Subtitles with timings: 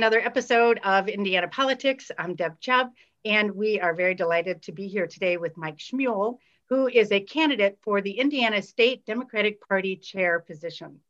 [0.00, 2.10] Another episode of Indiana Politics.
[2.18, 2.88] I'm Deb Chubb,
[3.26, 6.38] and we are very delighted to be here today with Mike Schmuhl,
[6.70, 11.00] who is a candidate for the Indiana State Democratic Party chair position.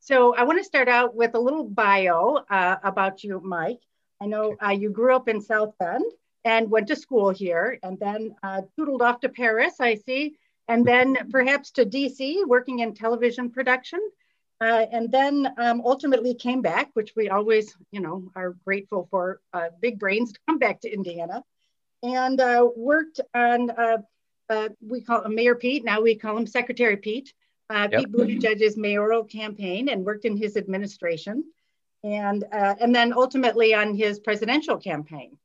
[0.00, 3.82] So I want to start out with a little bio uh, about you, Mike.
[4.18, 6.10] I know uh, you grew up in South Bend
[6.42, 10.36] and went to school here, and then uh, tootled off to Paris, I see,
[10.68, 14.00] and then perhaps to DC, working in television production.
[14.60, 19.40] Uh, and then um, ultimately came back, which we always, you know, are grateful for
[19.52, 21.44] uh, big brains to come back to Indiana,
[22.02, 23.98] and uh, worked on uh,
[24.50, 25.84] uh, we call him Mayor Pete.
[25.84, 27.32] Now we call him Secretary Pete.
[27.70, 28.00] Uh, yep.
[28.00, 31.44] Pete Buttigieg's mayoral campaign, and worked in his administration,
[32.02, 35.38] and and then ultimately on his presidential campaign.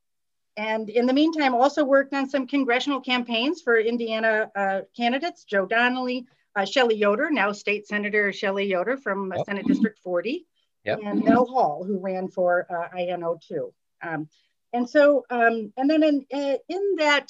[0.56, 4.50] And in the meantime, also worked on some congressional campaigns for Indiana
[4.96, 6.26] candidates, Joe Donnelly,
[6.56, 9.46] uh, Shelley Yoder, now State Senator Shelley Yoder from uh, yep.
[9.46, 10.46] Senate District 40,
[10.84, 11.00] yep.
[11.04, 13.72] and Mel Hall, who ran for uh, INO2.
[14.02, 14.28] Um,
[14.72, 17.28] and so, um, and then in, uh, in that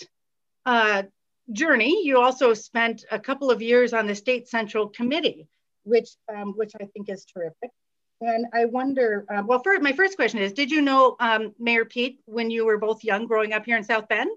[0.67, 1.03] uh,
[1.53, 5.47] journey, you also spent a couple of years on the State Central Committee,
[5.85, 7.71] which, um, which I think is terrific.
[8.21, 11.85] And I wonder, uh, well, first, my first question is, did you know um, Mayor
[11.85, 14.37] Pete when you were both young growing up here in South Bend?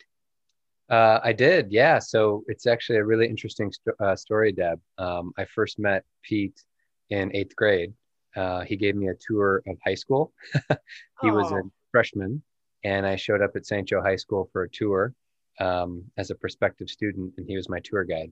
[0.90, 2.00] Uh, I did, yeah.
[2.00, 4.80] So it's actually a really interesting st- uh, story, Deb.
[4.98, 6.64] Um, I first met Pete
[7.10, 7.94] in eighth grade.
[8.36, 10.32] Uh, he gave me a tour of high school.
[11.22, 12.42] he was a freshman,
[12.84, 13.88] and I showed up at St.
[13.88, 15.14] Joe High School for a tour
[15.60, 18.32] um, as a prospective student, and he was my tour guide.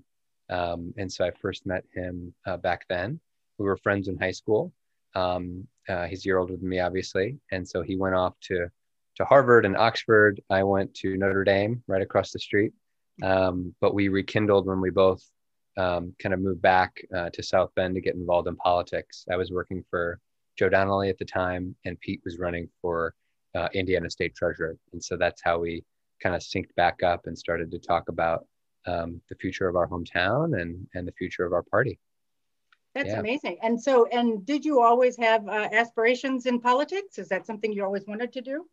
[0.50, 3.20] Um, and so I first met him uh, back then.
[3.58, 4.72] We were friends in high school.
[5.16, 8.70] Um, uh, he's a year older than me, obviously, and so he went off to
[9.16, 10.42] to Harvard and Oxford.
[10.50, 12.74] I went to Notre Dame right across the street.
[13.24, 15.24] Um, but we rekindled when we both
[15.78, 19.26] um, kind of moved back uh, to South Bend to get involved in politics.
[19.32, 20.20] I was working for
[20.58, 23.14] Joe Donnelly at the time, and Pete was running for
[23.56, 24.78] uh, Indiana State Treasurer.
[24.94, 25.84] And so that's how we
[26.22, 28.46] kind of synced back up and started to talk about
[28.86, 32.00] um, the future of our hometown and, and the future of our party.
[32.94, 33.20] That's yeah.
[33.20, 33.58] amazing.
[33.62, 37.18] And so, and did you always have uh, aspirations in politics?
[37.18, 38.66] Is that something you always wanted to do?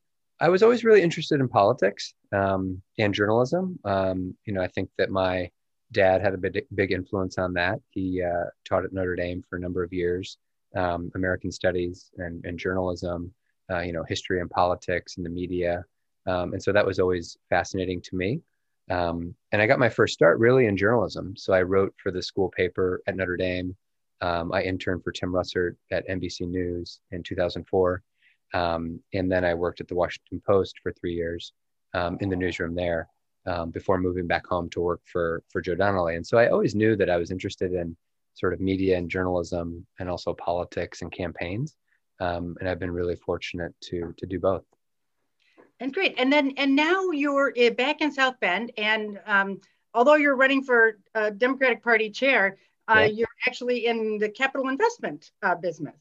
[0.43, 3.79] I was always really interested in politics um, and journalism.
[3.85, 5.49] Um, you know, I think that my
[5.93, 7.79] dad had a big, big influence on that.
[7.91, 10.39] He uh, taught at Notre Dame for a number of years,
[10.75, 13.33] um, American studies and, and journalism,
[13.71, 15.85] uh, you know, history and politics and the media.
[16.27, 18.41] Um, and so that was always fascinating to me.
[18.91, 21.37] Um, and I got my first start really in journalism.
[21.37, 23.77] So I wrote for the school paper at Notre Dame.
[24.21, 28.03] Um, I interned for Tim Russert at NBC News in 2004.
[28.55, 31.53] Um, and then I worked at the Washington Post for three years
[31.95, 33.09] um, in the newsroom there
[33.47, 36.17] um, before moving back home to work for for Joe Donnelly.
[36.17, 37.97] And so I always knew that I was interested in
[38.35, 41.77] sort of media and journalism and also politics and campaigns.
[42.21, 44.65] Um, and I've been really fortunate to to do both.
[45.81, 46.15] And great.
[46.19, 49.61] And then and now you're eh, back in South Bend, and um,
[49.95, 52.59] although you're running for uh, Democratic Party chair,
[52.89, 53.07] uh, yeah.
[53.07, 55.97] you're actually in the capital investment uh, business.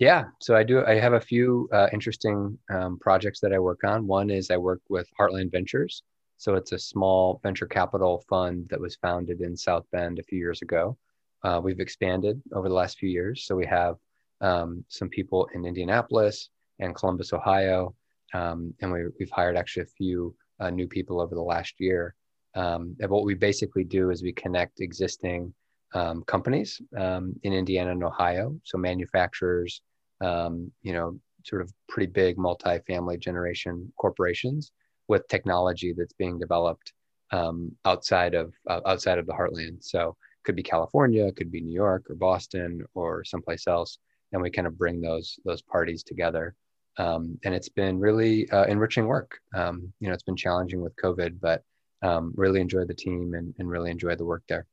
[0.00, 0.82] Yeah, so I do.
[0.86, 4.06] I have a few uh, interesting um, projects that I work on.
[4.06, 6.02] One is I work with Heartland Ventures.
[6.38, 10.38] So it's a small venture capital fund that was founded in South Bend a few
[10.38, 10.96] years ago.
[11.44, 13.44] Uh, we've expanded over the last few years.
[13.44, 13.96] So we have
[14.40, 17.94] um, some people in Indianapolis and Columbus, Ohio.
[18.32, 22.14] Um, and we, have hired actually a few uh, new people over the last year.
[22.54, 25.52] Um, and what we basically do is we connect existing
[25.92, 29.82] um, companies um, in Indiana and Ohio, so manufacturers,
[30.20, 34.72] um, you know, sort of pretty big multi-family generation corporations
[35.08, 36.92] with technology that's being developed
[37.32, 39.82] um, outside of uh, outside of the heartland.
[39.82, 43.98] So could be California, could be New York or Boston or someplace else,
[44.32, 46.54] and we kind of bring those those parties together.
[46.98, 49.38] Um, and it's been really uh, enriching work.
[49.54, 51.62] Um, you know, it's been challenging with COVID, but
[52.02, 54.66] um, really enjoy the team and, and really enjoy the work there.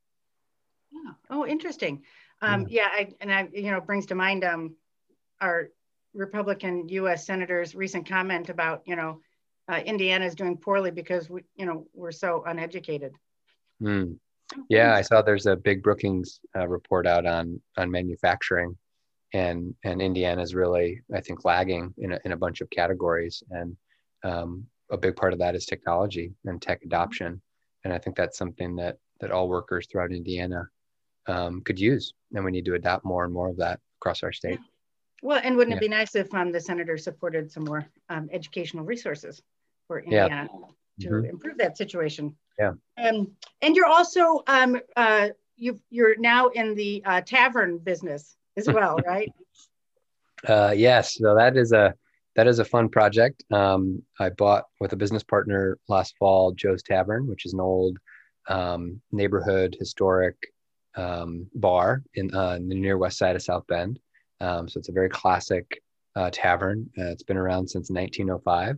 [0.90, 1.12] Yeah.
[1.30, 2.02] Oh, interesting.
[2.42, 2.88] Um, yeah.
[2.92, 4.74] yeah I, and I, you know, brings to mind um,
[5.40, 5.68] our
[6.14, 7.26] Republican U.S.
[7.26, 9.20] senators' recent comment about, you know,
[9.70, 13.12] uh, Indiana is doing poorly because we, you know, we're so uneducated.
[13.82, 14.16] Mm.
[14.68, 18.76] Yeah, I saw there's a big Brookings uh, report out on on manufacturing,
[19.34, 23.42] and and Indiana is really, I think, lagging in a, in a bunch of categories,
[23.50, 23.76] and
[24.24, 27.42] um, a big part of that is technology and tech adoption,
[27.84, 30.66] and I think that's something that that all workers throughout Indiana
[31.26, 34.32] um, could use, and we need to adopt more and more of that across our
[34.32, 34.60] state.
[34.60, 34.77] Yeah.
[35.22, 35.78] Well, and wouldn't yeah.
[35.78, 39.42] it be nice if um, the senator supported some more um, educational resources
[39.86, 40.48] for Indiana
[40.98, 41.08] yeah.
[41.08, 41.30] to mm-hmm.
[41.30, 42.36] improve that situation?
[42.58, 42.72] Yeah.
[43.02, 43.32] Um,
[43.62, 48.98] and you're also um, uh, you you're now in the uh, tavern business as well,
[49.06, 49.32] right?
[50.46, 51.94] Uh, yes, so that is a
[52.36, 53.42] that is a fun project.
[53.50, 57.98] Um, I bought with a business partner last fall Joe's Tavern, which is an old
[58.48, 60.36] um, neighborhood historic
[60.94, 63.98] um, bar in, uh, in, the near west side of South Bend.
[64.40, 65.82] Um, so it's a very classic
[66.16, 66.88] uh, tavern.
[66.98, 68.76] Uh, it's been around since 1905.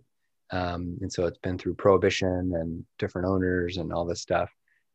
[0.53, 4.51] Um, and so it's been through prohibition and different owners and all this stuff.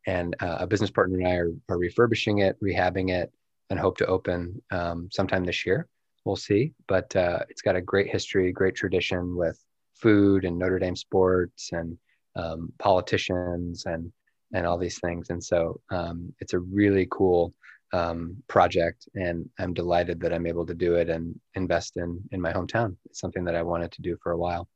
[0.06, 3.31] And uh, a business partner and I are, are, refurbishing it, rehabbing it,
[3.69, 5.88] and hope to open um, sometime this year.
[6.25, 6.73] We'll see.
[6.88, 9.59] But uh, it's got a great history, great tradition with
[9.95, 11.97] food and Notre Dame sports and
[12.35, 14.12] um, politicians and
[14.53, 15.29] and all these things.
[15.31, 17.53] And so um, it's a really cool
[17.94, 22.42] um, project, and I'm delighted that I'm able to do it and invest in in
[22.42, 22.96] my hometown.
[23.06, 24.68] It's something that I wanted to do for a while.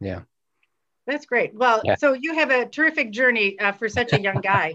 [0.00, 0.20] Yeah.
[1.06, 1.54] That's great.
[1.54, 1.96] Well, yeah.
[1.96, 4.74] so you have a terrific journey uh, for such a young guy.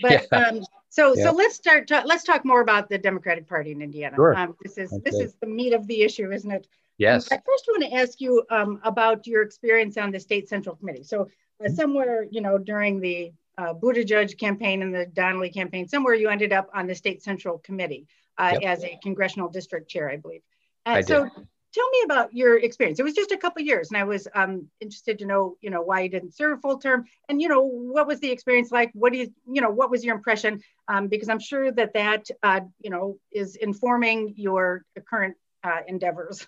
[0.00, 0.38] But yeah.
[0.38, 1.24] um, so yeah.
[1.24, 1.90] so let's start.
[1.90, 4.16] Let's talk more about the Democratic Party in Indiana.
[4.16, 4.34] Sure.
[4.34, 6.66] Um, this is this is the meat of the issue, isn't it?
[6.98, 7.30] Yes.
[7.30, 10.76] Um, I first want to ask you um, about your experience on the state central
[10.76, 11.02] committee.
[11.02, 11.24] So uh,
[11.64, 11.74] mm-hmm.
[11.74, 16.52] somewhere, you know, during the uh, Buttigieg campaign and the Donnelly campaign, somewhere you ended
[16.52, 18.06] up on the state central committee
[18.38, 18.62] uh, yep.
[18.78, 20.42] as a congressional district chair, I believe.
[20.84, 21.32] And I so did
[21.76, 22.98] tell me about your experience.
[22.98, 25.82] It was just a couple years, and I was um, interested to know, you know,
[25.82, 28.90] why you didn't serve full term, and you know, what was the experience like?
[28.94, 30.60] What do you, you know, what was your impression?
[30.88, 36.46] Um, because I'm sure that that, uh, you know, is informing your current uh, endeavors.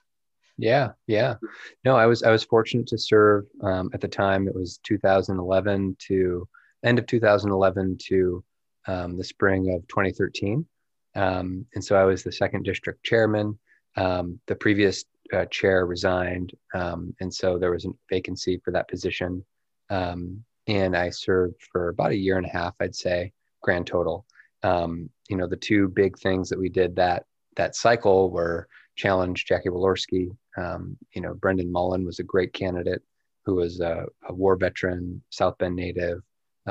[0.56, 1.34] Yeah, yeah.
[1.84, 4.48] No, I was I was fortunate to serve um, at the time.
[4.48, 6.48] It was 2011 to
[6.84, 8.44] end of 2011 to
[8.86, 10.66] um, the spring of 2013,
[11.14, 13.58] um, and so I was the second district chairman.
[13.96, 18.88] Um, the previous uh, chair resigned, um, and so there was a vacancy for that
[18.88, 19.44] position.
[19.90, 23.32] Um, and I served for about a year and a half, I'd say,
[23.62, 24.26] grand total.
[24.62, 27.24] Um, you know, the two big things that we did that
[27.56, 30.30] that cycle were challenge Jackie Walorski.
[30.56, 33.02] You know, Brendan Mullen was a great candidate
[33.44, 36.20] who was a, a war veteran, South Bend native,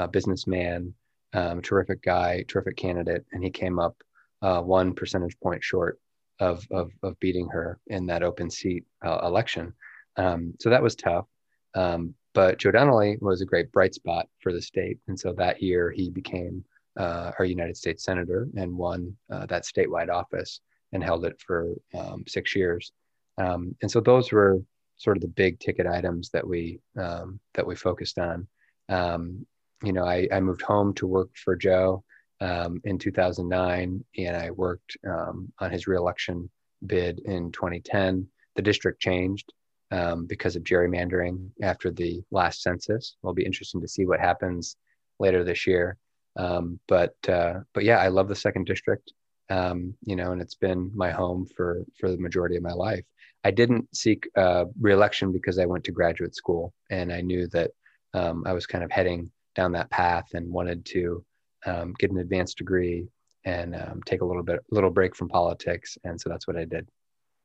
[0.05, 0.93] businessman,
[1.33, 3.95] um, terrific guy, terrific candidate, and he came up
[4.41, 5.99] uh, one percentage point short
[6.39, 9.73] of of, of beating her in that open seat uh, election.
[10.17, 11.25] Um, so that was tough.
[11.73, 15.61] Um, but Joe Donnelly was a great bright spot for the state, and so that
[15.61, 16.63] year he became
[16.97, 20.61] uh, our United States senator and won uh, that statewide office
[20.93, 22.91] and held it for um, six years.
[23.37, 24.61] Um, and so those were
[24.97, 28.47] sort of the big ticket items that we um, that we focused on.
[28.89, 29.45] Um,
[29.83, 32.03] you know, I, I moved home to work for Joe
[32.41, 36.49] um, in 2009, and I worked um, on his reelection
[36.85, 38.27] bid in 2010.
[38.55, 39.51] The district changed
[39.91, 43.15] um, because of gerrymandering after the last census.
[43.23, 44.75] It'll be interesting to see what happens
[45.19, 45.97] later this year.
[46.37, 49.13] Um, but uh, but yeah, I love the second district.
[49.49, 53.03] Um, you know, and it's been my home for for the majority of my life.
[53.43, 57.71] I didn't seek uh, reelection because I went to graduate school, and I knew that
[58.13, 61.25] um, I was kind of heading down that path and wanted to
[61.65, 63.07] um, get an advanced degree
[63.43, 65.97] and um, take a little bit little break from politics.
[66.05, 66.87] And so that's what i did.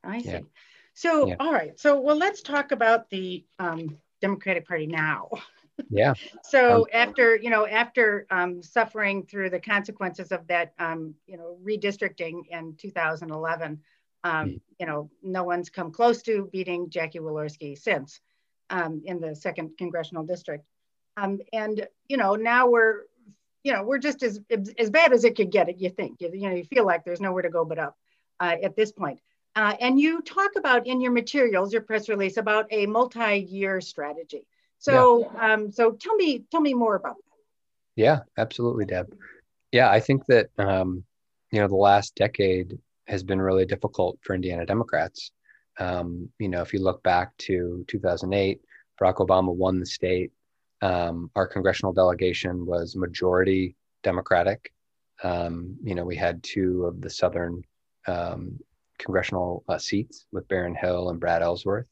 [0.05, 0.31] I see.
[0.31, 0.41] Yeah.
[0.95, 1.37] so yeah.
[1.41, 1.79] all right.
[1.81, 5.31] So well let's talk about the um, democratic party now.
[5.91, 6.15] Yeah.
[6.45, 11.39] So um, after you know after um, suffering through the consequences of that um, you
[11.39, 13.81] know redistricting in 2011
[14.25, 14.61] mm.
[14.79, 18.21] you know no one's come close to beating jackie Walorski since
[19.05, 20.65] in the second congressional district
[21.17, 23.03] and you know now we're
[23.65, 24.41] you know, we're just as
[24.79, 25.69] as bad as it could get.
[25.69, 27.97] It you think you, you know you feel like there's nowhere to go but up
[28.41, 29.21] uh, at this point.
[29.55, 34.47] Uh, and you talk about in your materials, your press release, about a multi-year strategy.
[34.79, 35.53] So, yeah.
[35.53, 37.23] um, so tell me, tell me more about that.
[37.95, 39.15] Yeah, absolutely, Deb.
[39.71, 41.05] Yeah, I think that um,
[41.51, 45.31] you know the last decade has been really difficult for Indiana Democrats.
[45.79, 48.61] Um, you know, if you look back to 2008,
[49.01, 50.33] Barack Obama won the state
[50.83, 54.73] um, our congressional delegation was majority Democratic.
[55.23, 57.63] Um, you know, we had two of the southern
[58.09, 58.59] um,
[58.99, 61.87] congressional uh, seats with Baron Hill and Brad Ellsworth.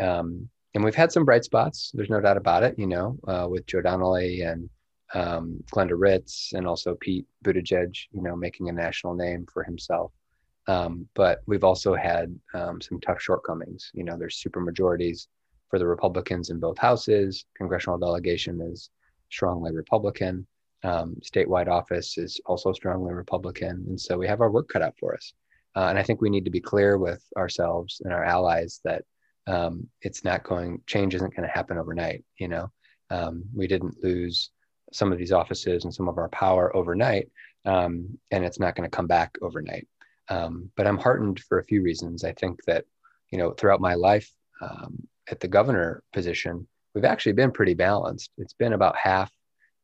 [0.00, 1.90] Um, and we've had some bright spots.
[1.92, 2.78] There's no doubt about it.
[2.78, 4.70] You know, uh, with Joe Donnelly and
[5.14, 7.94] um, Glenda Ritz, and also Pete Buttigieg.
[8.12, 10.12] You know, making a national name for himself.
[10.68, 13.90] Um, but we've also had some tough shortcomings.
[13.92, 15.28] You know, there's super majorities
[15.72, 17.46] for the Republicans in both houses.
[17.56, 18.90] Congressional delegation is
[19.30, 20.46] strongly Republican.
[20.84, 23.82] Um, statewide office is also strongly Republican.
[23.88, 25.32] And so we have our work cut out for us.
[25.74, 29.04] Uh, and I think we need to be clear with ourselves and our allies that
[29.46, 32.22] um, it's not going, change isn't going to happen overnight.
[32.38, 32.70] You know,
[33.08, 34.50] um, we didn't lose
[34.92, 37.30] some of these offices and some of our power overnight,
[37.64, 39.88] um, and it's not going to come back overnight.
[40.28, 42.24] Um, but I'm heartened for a few reasons.
[42.24, 42.84] I think that,
[43.30, 48.30] you know, throughout my life um, at the governor position, we've actually been pretty balanced.
[48.38, 49.30] It's been about half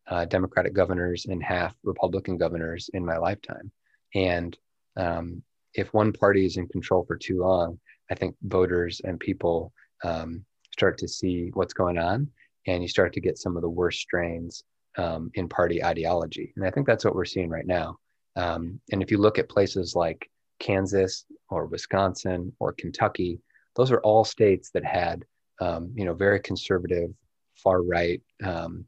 [0.06, 3.72] uh, Democratic governors and half Republican governors in my lifetime.
[4.14, 4.56] And
[4.96, 5.42] um,
[5.74, 9.72] if one party is in control for too long, I think voters and people
[10.04, 12.28] um, start to see what's going on,
[12.66, 14.64] and you start to get some of the worst strains
[14.96, 16.52] um, in party ideology.
[16.56, 17.96] And I think that's what we're seeing right now.
[18.36, 23.40] Um, and if you look at places like Kansas or Wisconsin or Kentucky,
[23.76, 25.24] those are all states that had,
[25.60, 27.10] um, you know, very conservative,
[27.54, 28.84] far right, um,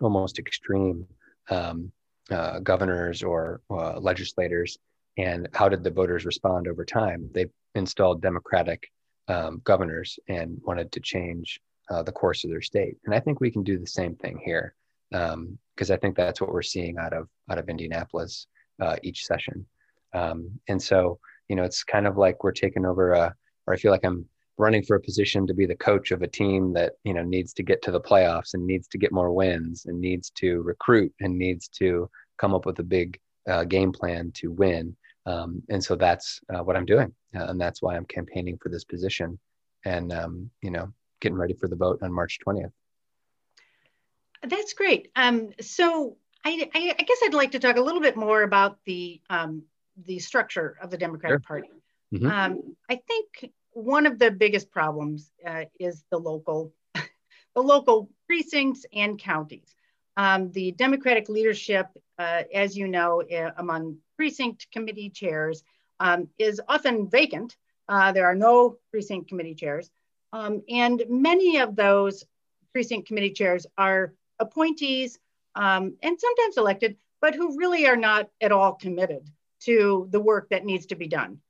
[0.00, 1.06] almost extreme
[1.50, 1.90] um,
[2.30, 4.78] uh, governors or uh, legislators.
[5.16, 7.28] And how did the voters respond over time?
[7.32, 8.88] They installed Democratic
[9.26, 12.96] um, governors and wanted to change uh, the course of their state.
[13.04, 14.74] And I think we can do the same thing here
[15.10, 18.46] because um, I think that's what we're seeing out of out of Indianapolis
[18.80, 19.66] uh, each session.
[20.14, 23.34] Um, and so, you know, it's kind of like we're taking over a,
[23.66, 24.26] or I feel like I'm
[24.58, 27.52] running for a position to be the coach of a team that you know needs
[27.54, 31.12] to get to the playoffs and needs to get more wins and needs to recruit
[31.20, 34.96] and needs to come up with a big uh, game plan to win.
[35.26, 38.68] Um, and so that's uh, what I'm doing, uh, and that's why I'm campaigning for
[38.68, 39.38] this position,
[39.84, 42.72] and um, you know, getting ready for the vote on March 20th.
[44.42, 45.10] That's great.
[45.16, 48.78] Um, so I, I, I, guess I'd like to talk a little bit more about
[48.86, 49.64] the um,
[50.06, 51.46] the structure of the Democratic sure.
[51.46, 51.70] Party.
[52.14, 52.26] Mm-hmm.
[52.26, 58.84] Um, I think one of the biggest problems uh, is the local the local precincts
[58.92, 59.74] and counties.
[60.16, 61.86] Um, the Democratic leadership,
[62.18, 65.62] uh, as you know, uh, among precinct committee chairs,
[66.00, 67.56] um, is often vacant.
[67.88, 69.90] Uh, there are no precinct committee chairs.
[70.32, 72.24] Um, and many of those
[72.72, 75.18] precinct committee chairs are appointees
[75.54, 79.30] um, and sometimes elected, but who really are not at all committed
[79.60, 81.40] to the work that needs to be done.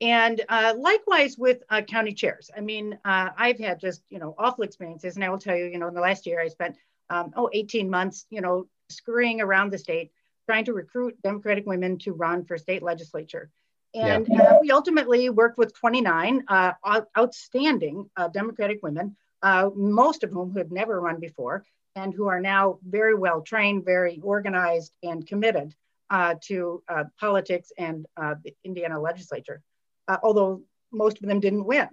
[0.00, 2.50] And uh, likewise with uh, county chairs.
[2.56, 5.14] I mean, uh, I've had just, you know, awful experiences.
[5.14, 6.76] And I will tell you, you know, in the last year I spent,
[7.10, 10.10] um, oh, 18 months, you know, scurrying around the state,
[10.46, 13.50] trying to recruit Democratic women to run for state legislature.
[13.94, 14.42] And yeah.
[14.42, 16.72] Uh, we ultimately worked with 29 uh,
[17.16, 21.64] outstanding uh, Democratic women, most of whom had never run before
[21.96, 25.74] and who are now very well trained, very organized, and committed
[26.10, 29.62] uh, to uh, politics and uh, the Indiana legislature,
[30.08, 31.88] uh, although most of them didn't win.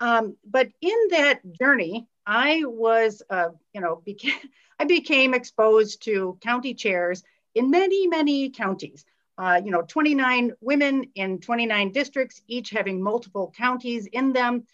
[0.00, 4.38] Um, but in that journey, I was, uh, you know, became,
[4.78, 7.22] I became exposed to county chairs
[7.54, 9.04] in many, many counties.
[9.38, 14.66] Uh, you know, 29 women in 29 districts, each having multiple counties in them,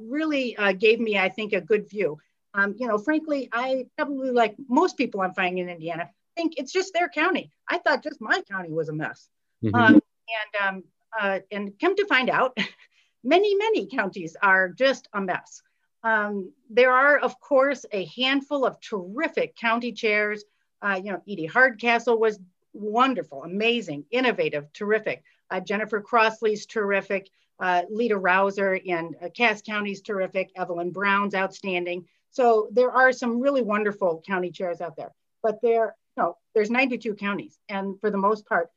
[0.00, 2.18] really gave me, I think, a good view.
[2.54, 6.72] Um, you know, frankly, I probably like most people I'm finding in Indiana think it's
[6.72, 7.50] just their county.
[7.68, 9.28] I thought just my county was a mess.
[9.64, 9.74] Mm-hmm.
[9.74, 10.84] Um, and um,
[11.18, 12.56] uh, and come to find out,
[13.24, 15.62] many many counties are just a mess.
[16.02, 20.44] Um, there are, of course, a handful of terrific county chairs.
[20.80, 22.38] Uh, you know, Edie Hardcastle was
[22.72, 25.22] wonderful, amazing, innovative, terrific.
[25.50, 27.28] Uh, Jennifer Crossley's terrific.
[27.58, 30.50] Uh, Lita Rouser in uh, Cass County's terrific.
[30.56, 32.06] Evelyn Brown's outstanding.
[32.30, 35.12] So there are some really wonderful county chairs out there,
[35.42, 37.58] but there, no, there's 92 counties.
[37.68, 38.68] And for the most part,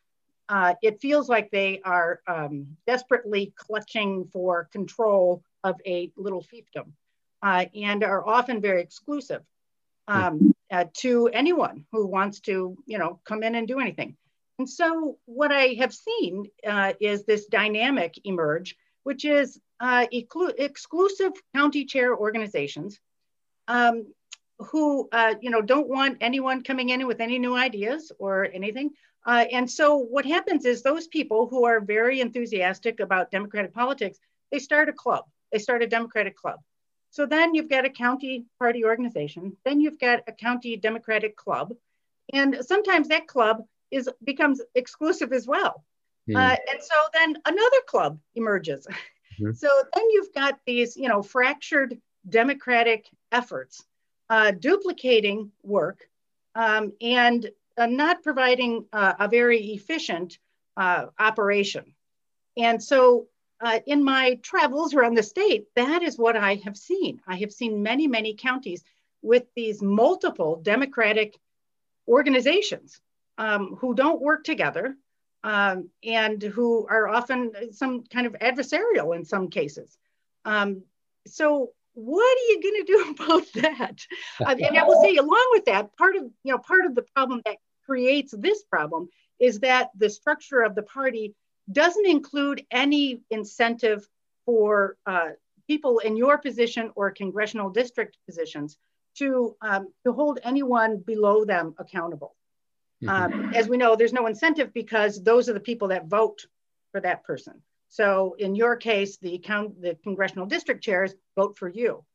[0.52, 6.92] uh, it feels like they are um, desperately clutching for control of a little fiefdom
[7.42, 9.44] uh, and are often very exclusive
[10.10, 14.18] um, uh, to anyone who wants to, you know, come in and do anything.
[14.60, 21.32] And so what I have seen uh, is this dynamic emerge, which is uh, exclusive
[21.56, 23.00] county chair organizations
[23.70, 24.06] um,
[24.70, 28.92] who uh, you know don't want anyone coming in with any new ideas or anything.
[29.26, 34.20] Uh, and so what happens is those people who are very enthusiastic about democratic politics,
[34.52, 35.26] they start a club.
[35.52, 36.60] They start a democratic club.
[37.12, 39.56] So then you've got a county party organization.
[39.66, 41.74] Then you've got a county democratic club,
[42.34, 45.84] and sometimes that club is becomes exclusive as well.
[46.30, 46.38] Mm.
[46.38, 48.88] Uh, and so then another club emerges.
[49.40, 49.54] Mm-hmm.
[49.54, 53.84] So then you've got these, you know, fractured democratic efforts,
[54.32, 56.08] uh, duplicating work,
[56.56, 60.40] um, and uh, not providing uh, a very efficient
[60.78, 61.94] uh, operation.
[62.56, 63.28] And so
[63.60, 67.20] uh, in my travels around the state, that is what I have seen.
[67.28, 68.84] I have seen many, many counties
[69.22, 71.38] with these multiple democratic
[72.08, 73.02] organizations
[73.38, 74.96] um, who don't work together
[75.44, 79.98] um, and who are often some kind of adversarial in some cases.
[80.46, 80.84] Um,
[81.28, 84.06] so what are you going to do about that?
[84.40, 87.04] Uh, and I will say, along with that, part of you know part of the
[87.16, 91.34] problem that creates this problem is that the structure of the party
[91.72, 94.08] doesn't include any incentive
[94.46, 95.30] for uh,
[95.68, 98.78] people in your position or congressional district positions
[99.18, 102.36] to, um, to hold anyone below them accountable.
[103.04, 103.10] Mm-hmm.
[103.10, 106.46] Um, as we know, there's no incentive because those are the people that vote
[106.92, 107.62] for that person.
[107.92, 112.06] So in your case, the, count, the congressional district chairs vote for you,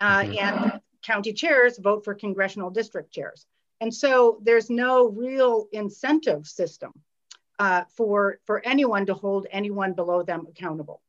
[0.00, 0.38] uh, mm-hmm.
[0.38, 3.44] and county chairs vote for congressional district chairs.
[3.80, 6.92] And so there's no real incentive system
[7.58, 11.02] uh, for, for anyone to hold anyone below them accountable.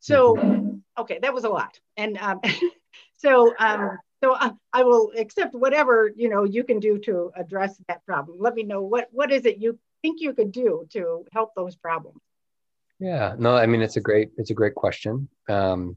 [0.00, 0.76] So, mm-hmm.
[0.96, 1.78] okay, that was a lot.
[1.98, 2.40] And um,
[3.16, 7.80] so um, so I, I, will accept whatever you know you can do to address
[7.88, 8.38] that problem.
[8.40, 11.76] Let me know what what is it you think you could do to help those
[11.76, 12.20] problems.
[13.00, 15.28] Yeah, no, I mean it's a great it's a great question.
[15.48, 15.96] Um,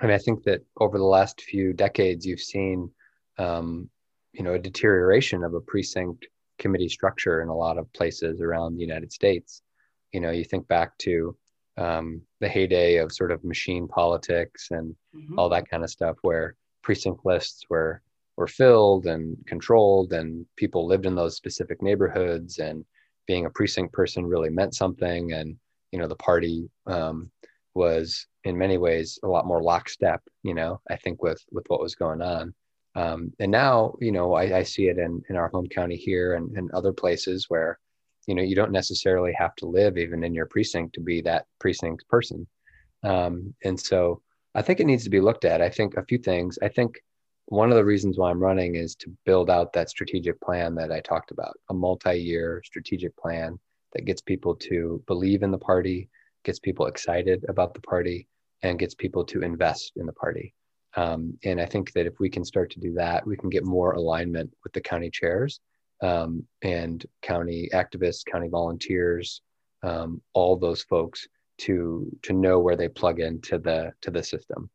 [0.00, 2.90] I mean I think that over the last few decades you've seen
[3.38, 3.88] um,
[4.32, 6.26] you know a deterioration of a precinct
[6.58, 9.62] committee structure in a lot of places around the United States.
[10.12, 11.36] You know, you think back to
[11.76, 15.38] um, the heyday of sort of machine politics and mm-hmm.
[15.38, 18.02] all that kind of stuff, where precinct lists were
[18.36, 22.84] were filled and controlled and people lived in those specific neighborhoods and
[23.26, 25.56] being a precinct person really meant something and
[25.92, 27.30] you know the party um,
[27.74, 31.80] was in many ways a lot more lockstep you know i think with with what
[31.80, 32.54] was going on
[32.94, 36.34] um, and now you know I, I, see it in in our home county here
[36.34, 37.78] and, and other places where
[38.26, 41.46] you know you don't necessarily have to live even in your precinct to be that
[41.60, 42.46] precinct person
[43.02, 44.22] um, and so
[44.54, 45.62] I think it needs to be looked at.
[45.62, 46.58] I think a few things.
[46.62, 47.00] I think
[47.46, 50.92] one of the reasons why I'm running is to build out that strategic plan that
[50.92, 53.58] I talked about, a multi-year strategic plan
[53.92, 56.08] that gets people to believe in the party,
[56.44, 58.28] gets people excited about the party,
[58.62, 60.54] and gets people to invest in the party.
[60.96, 63.64] Um, and I think that if we can start to do that, we can get
[63.64, 65.60] more alignment with the county chairs
[66.02, 69.42] um, and county activists, county volunteers,
[69.82, 71.26] um, all those folks
[71.58, 74.70] to to know where they plug into the to the system.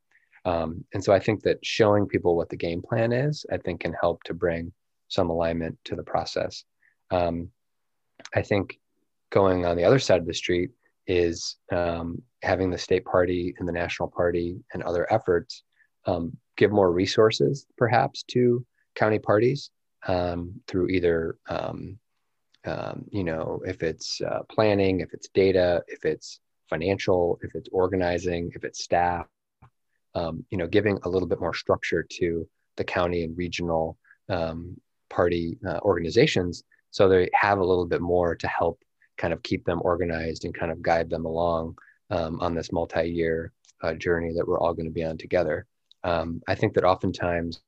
[0.46, 3.82] Um, and so I think that showing people what the game plan is, I think
[3.82, 4.74] can help to bring
[5.08, 6.66] some alignment to the process.
[7.12, 7.50] Um,
[8.36, 8.80] I think
[9.34, 10.70] going on the other side of the street
[11.08, 15.64] is um, having the state party and the national party and other efforts
[16.06, 18.66] um, give more resources, perhaps, to
[18.96, 19.72] county parties
[20.08, 21.98] um, through either, um,
[23.10, 28.52] you know, if it's uh, planning, if it's data, if it's financial, if it's organizing,
[28.56, 29.26] if it's staff,
[30.16, 33.98] um, you know, giving a little bit more structure to the county and regional
[34.30, 38.80] um, party uh, organizations so they have a little bit more to help
[39.18, 41.78] kind of keep them organized and kind of guide them along
[42.10, 45.66] um, on this multi-year uh, journey that we're all going to be on together.
[46.04, 47.62] Um, I think that oftentimes,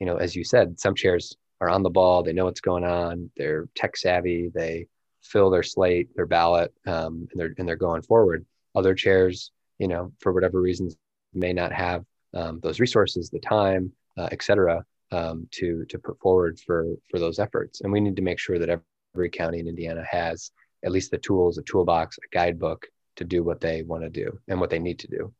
[0.00, 2.84] you know, as you said, some chairs are on the ball, they know what's going
[2.84, 4.86] on, they're tech savvy, they
[5.22, 8.44] fill their slate, their ballot, um, and they're and they're going forward.
[8.74, 10.96] Other chairs, you know, for whatever reasons,
[11.34, 16.20] may not have um, those resources, the time, uh, et cetera, um, to to put
[16.20, 17.80] forward for for those efforts.
[17.80, 18.82] And we need to make sure that
[19.14, 20.50] every county in Indiana has
[20.84, 22.86] at least the tools, a toolbox, a guidebook
[23.16, 25.32] to do what they want to do and what they need to do.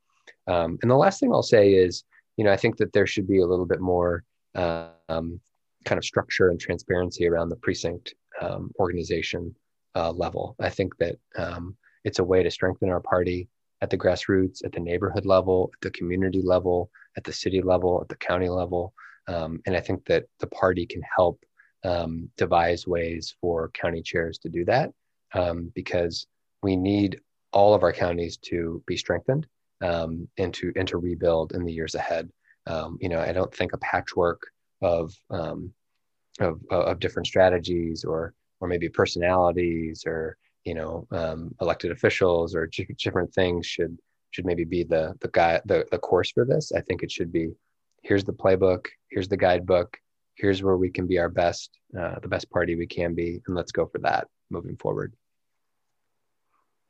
[0.46, 2.05] Um, and the last thing I'll say is,
[2.37, 5.40] you know, I think that there should be a little bit more um,
[5.85, 9.55] kind of structure and transparency around the precinct um, organization
[9.94, 10.57] uh, level.
[10.61, 13.49] I think that um, it's a way to strengthen our party
[13.83, 18.01] at the grassroots, at the neighborhood level, at the community level, at the city level,
[18.01, 18.92] at the county level.
[19.29, 21.42] Um, and I think that the party can help
[21.85, 24.92] um, devise ways for county chairs to do that
[25.37, 26.27] um, because
[26.62, 27.20] we need
[27.53, 29.46] all of our counties to be strengthened
[29.83, 32.29] um, and to and to rebuild in the years ahead.
[32.66, 34.42] Um, you know, I don't think a patchwork
[34.83, 35.12] of
[36.40, 42.68] of, of different strategies or or maybe personalities or you know um, elected officials or
[42.99, 43.96] different things should
[44.31, 47.33] should maybe be the the guy the, the course for this i think it should
[47.33, 47.51] be
[48.03, 49.96] here's the playbook here's the guidebook
[50.35, 53.57] here's where we can be our best uh, the best party we can be and
[53.57, 55.14] let's go for that moving forward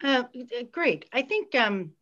[0.04, 0.24] uh,
[0.72, 1.92] great i think um,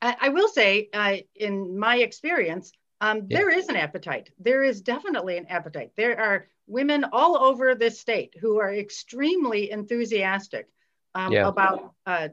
[0.00, 3.38] I, I, will say uh, in my experience um, yeah.
[3.38, 7.98] there is an appetite there is definitely an appetite there are women all over this
[7.98, 10.68] state who are extremely enthusiastic
[11.14, 11.48] um, yeah.
[11.48, 12.28] about uh,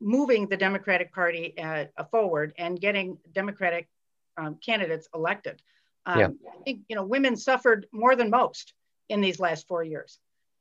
[0.00, 3.88] moving the Democratic Party uh, forward and getting Democratic
[4.36, 5.62] um, candidates elected.
[6.06, 6.26] Um, yeah.
[6.26, 8.72] I think you know women suffered more than most
[9.08, 10.18] in these last four years,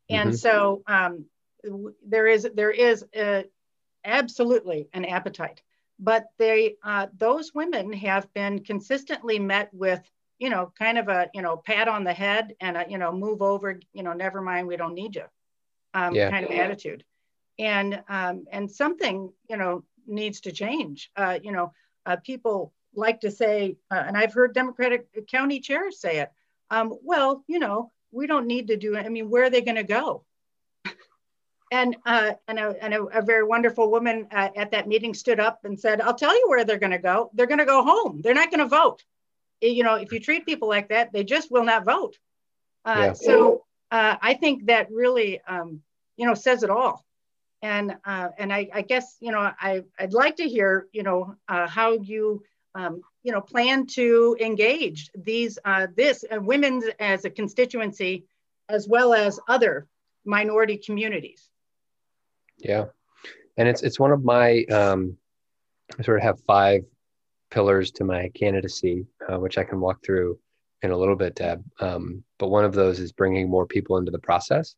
[0.10, 0.36] and mm-hmm.
[0.36, 1.26] so um,
[2.06, 3.46] there is there is a,
[4.06, 5.62] absolutely an appetite,
[6.00, 10.02] but they uh, those women have been consistently met with
[10.40, 13.12] you know, kind of a, you know, pat on the head and a, you know,
[13.12, 15.26] move over, you know, never mind, we don't need you
[15.94, 16.30] um, yeah.
[16.30, 17.04] kind of attitude.
[17.58, 21.12] and um, and something you know needs to change.
[21.16, 21.74] Uh, you know,
[22.06, 26.32] uh, people like to say, uh, and I've heard Democratic county chairs say it.
[26.72, 29.06] Um, well, you know, we don't need to do it.
[29.06, 30.24] I mean, where are they going to go?
[31.72, 35.40] And uh, and, a, and a, a, very wonderful woman uh, at that meeting stood
[35.40, 37.30] up and said, "I'll tell you where they're going to go.
[37.34, 38.22] They're going to go home.
[38.22, 39.04] They're not going to vote.
[39.62, 42.18] You know, if you treat people like that, they just will not vote."
[42.86, 43.14] Uh, yeah.
[43.14, 45.82] So uh, I think that really, um,
[46.18, 47.06] you know, says it all.
[47.62, 51.36] And uh, and I, I, guess you know I I'd like to hear you know
[51.48, 52.42] uh, how you
[52.74, 55.60] um, you know plan to engage these
[55.96, 58.26] this women as a constituency
[58.70, 59.88] as well as other
[60.26, 61.50] minority communities.
[62.60, 62.86] Yeah,
[63.58, 65.18] and it's it's one of my um,
[65.98, 66.84] I sort of have five
[67.52, 70.40] pillars to my candidacy, uh, which I can walk through
[70.82, 71.64] in a little bit, Deb.
[71.80, 74.76] Um, but one of those is bringing more people into the process,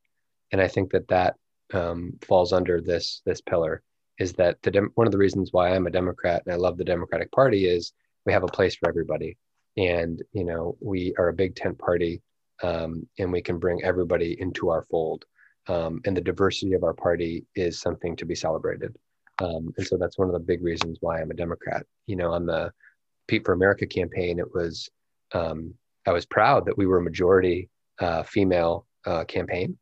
[0.52, 1.36] and I think that that
[1.74, 3.82] um, falls under this this pillar.
[4.20, 6.78] Is that the dem- one of the reasons why I'm a Democrat and I love
[6.78, 7.94] the Democratic Party is
[8.26, 9.38] we have a place for everybody,
[9.78, 12.22] and you know we are a big tent party,
[12.62, 15.26] um, and we can bring everybody into our fold
[15.67, 18.95] um, and the diversity of our party is something to be celebrated.
[19.39, 21.86] Um, and so that's one of the big reasons why I'm a Democrat.
[22.08, 22.71] You know, on the
[23.28, 24.89] Pete for America campaign, it was
[25.34, 25.74] um,
[26.06, 27.69] I was proud that we were a majority
[28.00, 29.78] uh, female uh, campaign,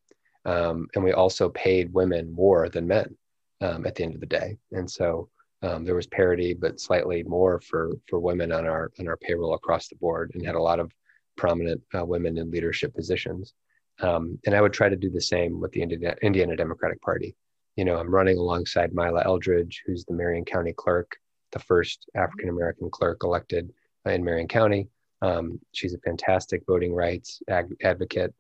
[0.46, 3.18] um, and we also paid women more than men
[3.62, 4.58] um, at the end of the day.
[4.72, 5.30] And so
[5.62, 9.56] um, there was parity, but slightly more for for women on our on our payroll
[9.56, 10.92] across the board, and had a lot of
[11.36, 13.54] prominent uh, women in leadership positions.
[14.02, 17.36] Um, and I would try to do the same with the Indiana, Indiana Democratic Party.
[17.76, 21.18] You know, I'm running alongside Myla Eldridge, who's the Marion County clerk,
[21.52, 23.72] the first African American clerk elected
[24.06, 24.88] in Marion County.
[25.22, 28.34] Um, she's a fantastic voting rights ag- advocate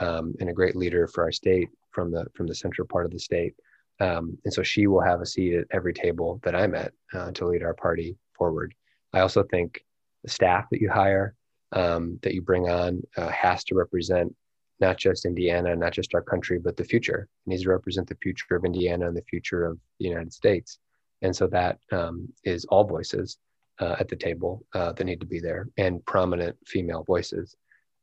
[0.00, 3.12] um, and a great leader for our state from the from the central part of
[3.12, 3.54] the state.
[4.00, 7.30] Um, and so she will have a seat at every table that I'm at uh,
[7.32, 8.74] to lead our party forward.
[9.14, 9.82] I also think
[10.22, 11.34] the staff that you hire,
[11.72, 14.34] um, that you bring on, uh, has to represent
[14.80, 17.28] not just Indiana, not just our country, but the future.
[17.46, 20.78] It needs to represent the future of Indiana and the future of the United States.
[21.22, 23.38] And so that um, is all voices
[23.80, 27.54] uh, at the table uh, that need to be there and prominent female voices.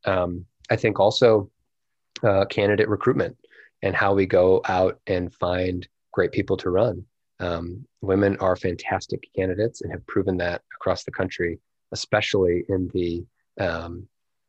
[0.04, 1.50] Um, I think also
[2.22, 3.36] uh, candidate recruitment
[3.82, 7.04] and how we go out and find great people to run.
[7.40, 11.58] Um, women are fantastic candidates and have proven that across the country,
[11.92, 13.24] especially in the
[13.60, 14.08] um,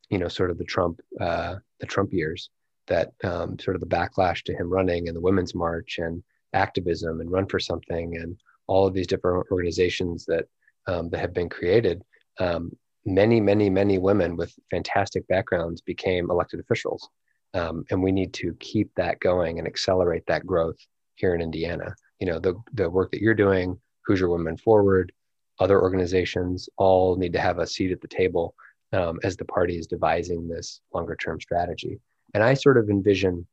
[0.09, 2.49] you know sort of the Trump uh, the Trump years
[2.87, 7.19] that um, sort of the backlash to him running and the Women's March and activism
[7.19, 8.37] and Run for Something and
[8.67, 10.45] all of these different organizations that
[10.87, 12.03] um, that have been created.
[12.39, 12.71] Um,
[13.05, 17.07] many, many, many women with fantastic backgrounds became elected officials,
[17.53, 20.77] um, and we need to keep that going and accelerate that growth
[21.15, 21.95] here in Indiana.
[22.19, 25.11] You know, the the work that you're doing, Hoosier Women Forward,
[25.59, 28.55] other organizations, all need to have a seat at the table
[28.95, 31.99] um, as the party is devising this longer term strategy.
[32.34, 33.45] And I sort of envision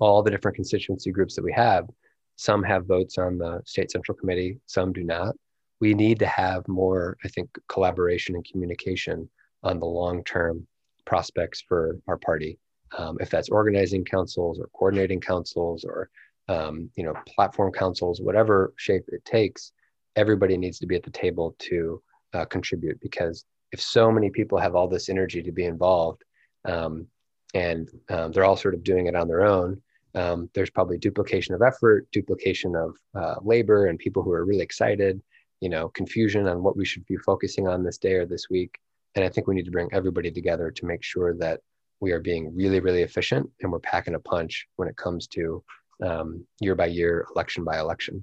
[0.00, 1.88] all the different constituency groups that we have.
[2.36, 5.34] Some have votes on the state central committee, some do not.
[5.80, 9.28] We need to have more, I think, collaboration and communication
[9.62, 10.66] on the long term
[11.04, 12.58] prospects for our party.
[12.96, 16.08] Um, if that's organizing councils or coordinating councils or
[16.48, 19.72] um, you know platform councils, whatever shape it takes,
[20.14, 24.58] everybody needs to be at the table to uh, contribute because if so many people
[24.58, 26.22] have all this energy to be involved
[26.64, 27.06] um,
[27.54, 29.80] and um, they're all sort of doing it on their own
[30.14, 34.62] um, there's probably duplication of effort duplication of uh, labor and people who are really
[34.62, 35.20] excited
[35.60, 38.78] you know confusion on what we should be focusing on this day or this week.
[39.14, 41.60] And i think we need to bring everybody together to make sure that
[42.00, 45.62] we are being really really efficient and we're packing a punch when it comes to
[46.04, 48.22] um, year by year election by election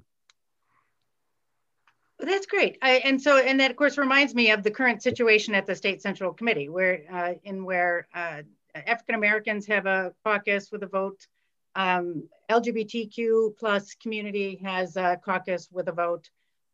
[2.18, 2.78] that's great.
[2.82, 5.74] I, and so, and that of course reminds me of the current situation at the
[5.74, 8.42] State Central Committee, where uh, in where uh,
[8.74, 11.26] African Americans have a caucus with a vote,
[11.74, 16.30] um, LGBTQ plus community has a caucus with a vote,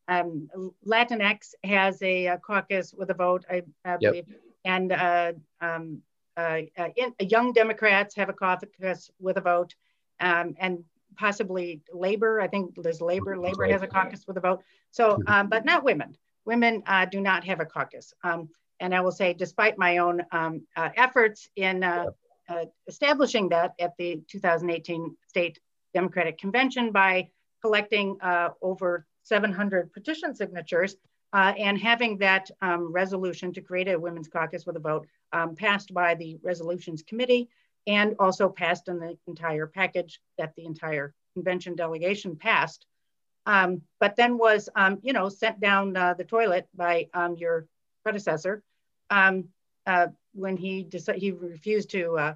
[0.08, 0.48] um,
[0.86, 4.00] Latinx has a, a, caucus with a vote, I, I yep.
[4.00, 4.26] believe,
[4.64, 6.02] and uh, um,
[6.36, 9.74] uh, uh, in, young Democrats have a caucus with a vote,
[10.18, 10.84] um, and
[11.16, 12.40] possibly labor.
[12.40, 13.36] I think there's labor.
[13.38, 14.62] Labor has a caucus with a vote.
[14.90, 15.32] So, mm-hmm.
[15.32, 16.16] um, but not women.
[16.44, 18.12] Women uh, do not have a caucus.
[18.24, 18.48] Um,
[18.80, 22.06] and I will say, despite my own um, uh, efforts in uh,
[22.48, 25.60] uh establishing that at the 2018 State
[25.94, 27.28] Democratic Convention by
[27.60, 30.96] collecting uh, over 700 petition signatures
[31.32, 35.54] uh, and having that um, resolution to create a women's caucus with a vote um,
[35.54, 37.48] passed by the resolutions committee
[37.90, 42.86] and also passed in the entire package that the entire convention delegation passed,
[43.46, 47.66] um, but then was, um, you know, sent down uh, the toilet by um, your
[48.04, 48.62] predecessor
[49.10, 49.48] um,
[49.86, 52.34] uh, when he decided he refused to uh,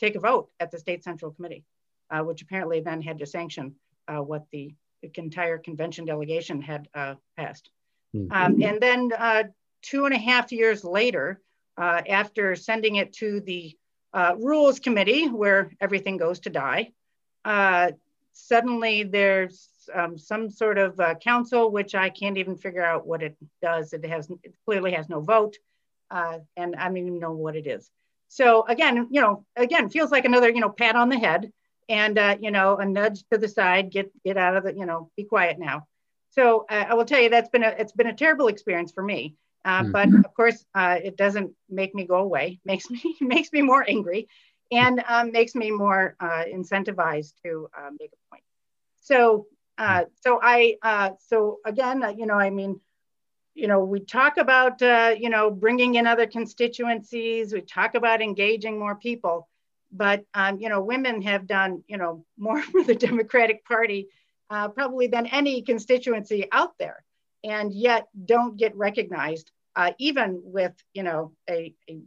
[0.00, 1.64] take a vote at the state central committee,
[2.10, 3.76] uh, which apparently then had to sanction
[4.08, 4.74] uh, what the,
[5.14, 7.70] entire convention delegation had uh, passed.
[8.14, 8.30] Mm-hmm.
[8.30, 9.10] Um, and then
[9.80, 11.40] two and a half years later,
[11.78, 13.74] after sending it to the
[14.38, 16.92] rules committee, where everything goes to die,
[18.32, 23.22] suddenly there's um, some sort of uh, council, which I can't even figure out what
[23.22, 23.92] it does.
[23.92, 25.56] It has it clearly has no vote,
[26.10, 27.90] uh, and I don't even know what it is.
[28.28, 31.52] So again, you know, again, feels like another you know pat on the head
[31.88, 33.90] and uh, you know a nudge to the side.
[33.90, 35.86] Get get out of the you know be quiet now.
[36.30, 39.02] So uh, I will tell you that's been a it's been a terrible experience for
[39.02, 39.34] me.
[39.66, 39.92] Mm.
[39.92, 42.60] But of course, uh, it doesn't make me go away.
[42.64, 44.28] Makes me makes me more angry,
[44.70, 47.68] and um, makes me more incentivized to
[47.98, 48.44] make a point.
[49.00, 49.46] So
[49.80, 52.80] uh, so I, uh, so again, uh, you know, I mean,
[53.54, 57.54] you know, we talk about, uh, you know, bringing in other constituencies.
[57.54, 59.48] We talk about engaging more people,
[59.90, 64.08] but um, you know, women have done, you know, more for the Democratic Party
[64.50, 67.02] uh, probably than any constituency out there,
[67.44, 72.00] and yet don't get recognized, uh, even with, you know, a, a,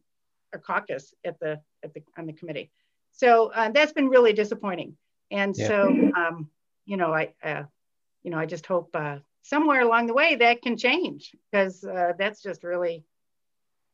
[0.54, 2.72] a, caucus at the at the on the committee.
[3.12, 4.98] So uh, that's been really disappointing.
[5.32, 5.68] And yeah.
[5.68, 6.12] so.
[6.16, 6.50] Um,
[6.86, 7.64] you know, I, uh,
[8.24, 12.14] you know, I just hope uh, somewhere along the way that can change because uh,
[12.18, 13.04] that's just really,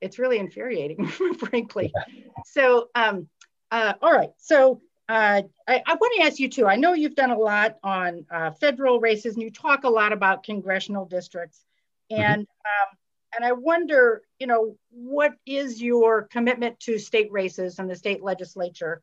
[0.02, 1.92] it's really infuriating, frankly.
[1.96, 2.24] Yeah.
[2.46, 3.28] So, um,
[3.72, 4.32] uh, all right.
[4.38, 6.68] So uh, I, I want to ask you too.
[6.68, 10.14] I know you've done a lot on uh, federal races, and you talk a lot
[10.14, 11.66] about congressional districts,
[12.12, 12.22] mm-hmm.
[12.22, 12.92] and mm-hmm.
[12.92, 12.98] um,
[13.36, 18.24] and I wonder, you know, what is your commitment to state races and the state
[18.24, 19.02] legislature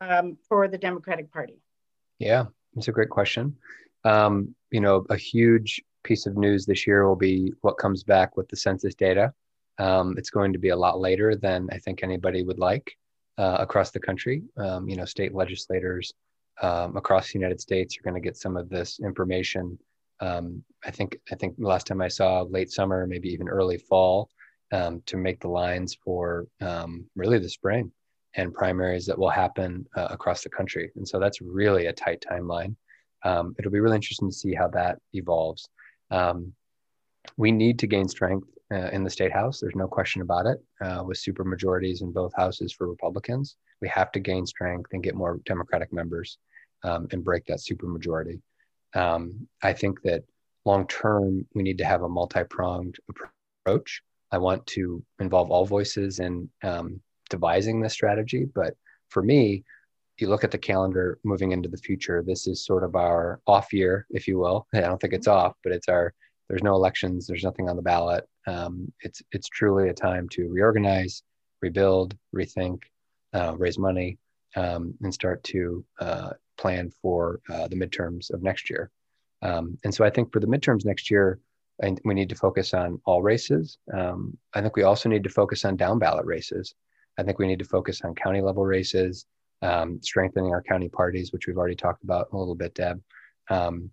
[0.00, 1.60] um, for the Democratic Party?
[2.18, 3.56] Yeah, it's a great question.
[4.04, 8.36] Um, you know, a huge piece of news this year will be what comes back
[8.36, 9.32] with the census data.
[9.78, 12.96] Um, it's going to be a lot later than I think anybody would like
[13.38, 14.42] uh, across the country.
[14.56, 16.12] Um, you know, state legislators
[16.62, 19.78] um, across the United States are going to get some of this information.
[20.20, 24.28] Um, I think I think last time I saw late summer, maybe even early fall,
[24.72, 26.46] um, to make the lines for
[27.16, 27.90] really the spring
[28.36, 30.90] and primaries that will happen uh, across the country.
[30.96, 32.74] And so that's really a tight timeline.
[33.24, 35.68] Um, it'll be really interesting to see how that evolves.
[36.10, 36.52] Um,
[37.36, 39.60] we need to gain strength uh, in the state house.
[39.60, 40.62] There's no question about it.
[40.80, 45.02] Uh, with super majorities in both houses for Republicans, we have to gain strength and
[45.02, 46.38] get more Democratic members
[46.82, 48.40] um, and break that super majority.
[48.94, 50.24] Um, I think that
[50.64, 54.02] long term, we need to have a multi pronged approach.
[54.30, 58.46] I want to involve all voices in um, devising this strategy.
[58.54, 58.74] But
[59.08, 59.64] for me,
[60.18, 63.72] you look at the calendar moving into the future, this is sort of our off
[63.72, 64.66] year, if you will.
[64.74, 66.14] I don't think it's off, but it's our,
[66.54, 68.28] there's no elections, there's nothing on the ballot.
[68.46, 71.24] Um, it's, it's truly a time to reorganize,
[71.60, 72.84] rebuild, rethink,
[73.32, 74.18] uh, raise money,
[74.54, 78.92] um, and start to uh, plan for uh, the midterms of next year.
[79.42, 81.40] Um, and so I think for the midterms next year,
[81.82, 83.78] and we need to focus on all races.
[83.92, 86.72] Um, I think we also need to focus on down ballot races.
[87.18, 89.26] I think we need to focus on county level races,
[89.60, 93.02] um, strengthening our county parties, which we've already talked about a little bit, Deb,
[93.50, 93.90] um,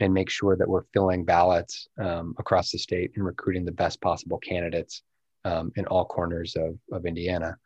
[0.00, 4.00] and make sure that we're filling ballots um, across the state and recruiting the best
[4.00, 5.02] possible candidates
[5.44, 7.56] um, in all corners of, of Indiana.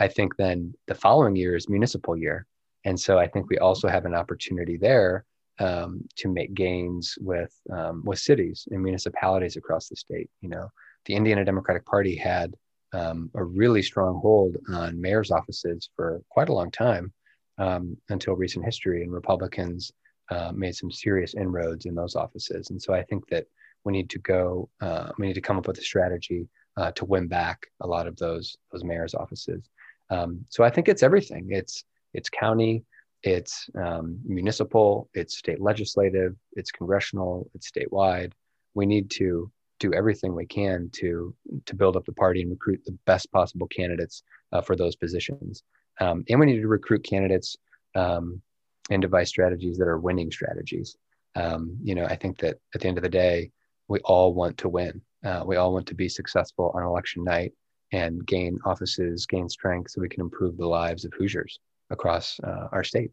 [0.00, 2.46] I think then the following year is municipal year.
[2.84, 5.24] And so I think we also have an opportunity there
[5.60, 10.28] um, to make gains with um, with cities and municipalities across the state.
[10.40, 10.68] You know,
[11.06, 12.54] the Indiana Democratic Party had
[12.92, 17.12] um, a really strong hold on mayor's offices for quite a long time
[17.58, 19.92] um, until recent history, and Republicans
[20.30, 22.70] uh, made some serious inroads in those offices.
[22.70, 23.46] And so I think that
[23.84, 27.04] we need to go, uh, we need to come up with a strategy uh, to
[27.04, 29.68] win back a lot of those those mayor's offices.
[30.10, 31.48] Um, so I think it's everything.
[31.50, 32.84] It's it's county,
[33.22, 38.32] it's um, municipal, it's state legislative, it's congressional, it's statewide.
[38.74, 41.34] We need to do everything we can to
[41.66, 45.62] to build up the party and recruit the best possible candidates uh, for those positions.
[46.00, 47.56] Um, and we need to recruit candidates
[47.94, 48.42] um,
[48.90, 50.96] and devise strategies that are winning strategies.
[51.36, 53.50] Um, you know, I think that at the end of the day,
[53.88, 55.00] we all want to win.
[55.24, 57.52] Uh, we all want to be successful on election night
[57.92, 62.68] and gain offices, gain strength, so we can improve the lives of Hoosiers across uh,
[62.72, 63.10] our state.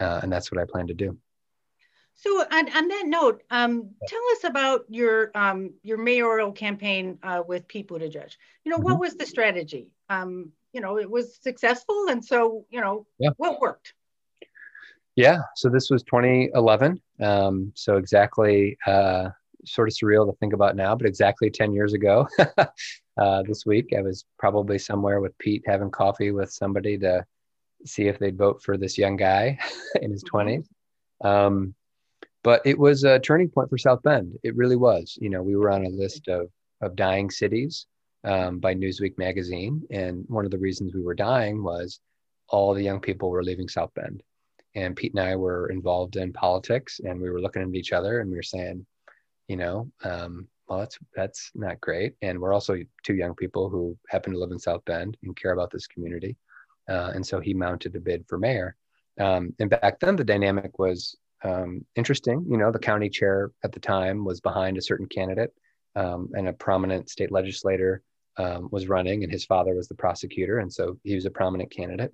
[0.00, 1.16] Uh, and that's what I plan to do.
[2.14, 7.42] So on, on that note, um, tell us about your um, your mayoral campaign uh,
[7.46, 8.36] with Pete Buttigieg.
[8.64, 8.84] You know, mm-hmm.
[8.84, 9.88] what was the strategy?
[10.08, 13.30] Um, you know, it was successful, and so you know, yeah.
[13.38, 13.94] what worked?
[15.16, 17.00] Yeah, so this was 2011.
[17.20, 19.28] Um, so exactly, uh,
[19.64, 22.26] sort of surreal to think about now, but exactly 10 years ago,
[23.18, 27.24] uh, this week, I was probably somewhere with Pete having coffee with somebody to
[27.84, 29.58] see if they'd vote for this young guy
[30.02, 30.66] in his 20s.
[31.22, 31.26] Mm-hmm.
[31.26, 31.74] Um,
[32.42, 34.36] but it was a turning point for South Bend.
[34.42, 35.16] It really was.
[35.20, 36.48] You know, we were on a list of
[36.80, 37.86] of dying cities
[38.24, 42.00] um, by Newsweek magazine, and one of the reasons we were dying was
[42.48, 44.22] all the young people were leaving South Bend.
[44.74, 48.20] And Pete and I were involved in politics, and we were looking at each other,
[48.20, 48.86] and we were saying,
[49.48, 52.14] you know, um, well, that's that's not great.
[52.22, 55.52] And we're also two young people who happen to live in South Bend and care
[55.52, 56.36] about this community.
[56.88, 58.76] Uh, and so he mounted a bid for mayor.
[59.20, 62.44] Um, and back then, the dynamic was um, interesting.
[62.48, 65.52] You know, the county chair at the time was behind a certain candidate,
[65.96, 68.02] um, and a prominent state legislator
[68.38, 71.70] um, was running, and his father was the prosecutor, and so he was a prominent
[71.70, 72.12] candidate.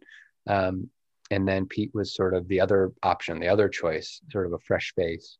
[0.48, 0.90] Um,
[1.30, 4.58] and then Pete was sort of the other option, the other choice, sort of a
[4.58, 5.38] fresh face,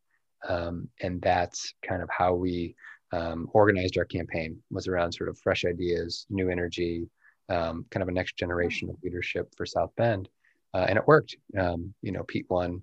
[0.49, 2.75] um, and that's kind of how we
[3.13, 4.59] um, organized our campaign.
[4.71, 7.09] Was around sort of fresh ideas, new energy,
[7.49, 10.29] kind of a next generation of leadership for South Bend,
[10.75, 11.37] uh, and it worked.
[11.55, 12.83] you know, Pete won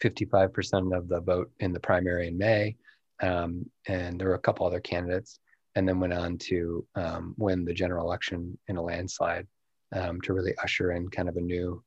[0.00, 2.76] 55% of the vote in the primary in May.
[3.20, 5.40] Um, and there were a couple other candidates,
[5.74, 9.46] and then went on to um, win the general election in a landslide
[9.92, 11.82] um, to really usher in kind of a new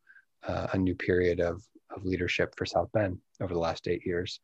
[0.47, 1.63] uh, a new period of
[1.95, 4.39] of leadership for South Bend over the last eight years.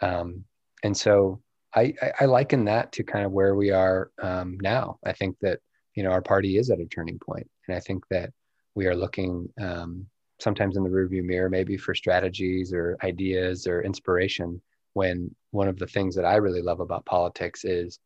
[0.00, 0.44] Um,
[0.82, 1.40] and so
[1.74, 4.98] I, I, liken that to kind of where we are um, now.
[5.04, 5.60] I think that
[5.94, 8.30] you know our party is at a turning point, and I think that
[8.74, 10.06] we are looking um,
[10.40, 14.60] sometimes in the rearview mirror, maybe for strategies or ideas or inspiration.
[14.94, 17.98] When one of the things that I really love about politics is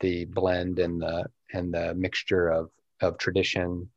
[0.00, 3.88] the blend and the and the mixture of of tradition,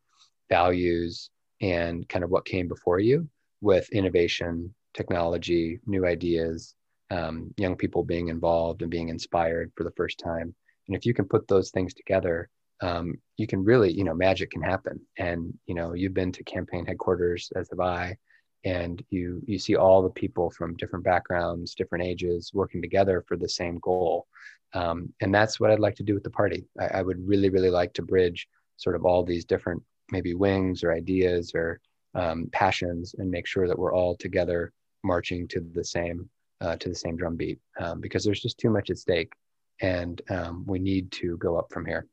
[0.48, 1.30] values,
[1.64, 3.26] and kind of what came before you
[3.62, 6.74] with innovation, technology, new ideas,
[7.10, 10.54] um, young people being involved and being inspired for the first time.
[10.86, 12.50] And if you can put those things together,
[12.82, 15.00] um, you can really, you know, magic can happen.
[15.16, 18.18] And you know, you've been to campaign headquarters, as have I,
[18.64, 23.38] and you you see all the people from different backgrounds, different ages, working together for
[23.38, 24.26] the same goal.
[24.74, 26.66] Um, and that's what I'd like to do with the party.
[26.78, 30.84] I, I, would really, really like to bridge sort of all these different maybe wings
[30.84, 31.80] or ideas or
[32.14, 36.28] um, passions, and make sure that we're all together marching to the same
[36.60, 39.32] uh, to the same drum beat um, because there's just too much at stake,
[39.80, 42.06] and um, we need to go up from here.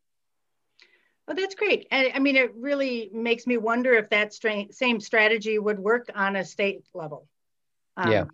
[1.28, 1.88] Well, that's great.
[1.92, 6.10] And I mean, it really makes me wonder if that stra- same strategy would work
[6.14, 7.28] on a state level.
[7.96, 8.26] Um, yeah.